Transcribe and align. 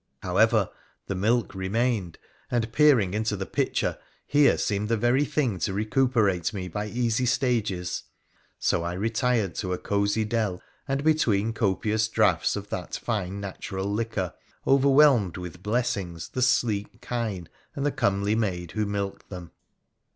However, 0.23 0.71
the 1.05 1.13
milk 1.13 1.53
remained, 1.53 2.17
and, 2.49 2.73
peering 2.73 3.13
into 3.13 3.35
the 3.35 3.45
pitcher, 3.45 3.99
here 4.25 4.57
seemed 4.57 4.89
the 4.89 4.97
very 4.97 5.23
thing 5.25 5.59
to 5.59 5.73
recuperate 5.73 6.51
me 6.55 6.67
by 6.67 6.87
easy 6.87 7.27
stages. 7.27 8.05
So 8.57 8.81
I 8.81 8.93
retired 8.93 9.53
to 9.57 9.73
a 9.73 9.77
cosy 9.77 10.25
dell, 10.25 10.59
and, 10.87 11.03
between 11.03 11.53
copious 11.53 12.07
draughts 12.07 12.55
of 12.55 12.71
that 12.71 12.95
fine 12.95 13.39
natural 13.39 13.85
liquor, 13.93 14.33
overwhelmed 14.65 15.37
with 15.37 15.61
blessings 15.61 16.29
the 16.29 16.41
sleek 16.41 16.99
kine 17.01 17.47
and 17.75 17.85
the 17.85 17.91
comely 17.91 18.33
maid 18.33 18.71
who 18.71 18.87
milked 18.87 19.29
them. 19.29 19.51